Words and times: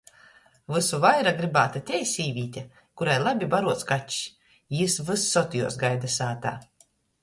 Vysu 0.75 0.99
vaira 1.03 1.33
grybāta 1.41 1.83
tei 1.91 2.07
sīvīte, 2.13 2.65
kurai 3.03 3.21
labi 3.29 3.53
baruots 3.55 3.89
kačs. 3.95 4.19
Jis 4.81 5.01
vysod 5.13 5.59
juos 5.63 5.83
gaida 5.87 6.17
sātā. 6.21 6.61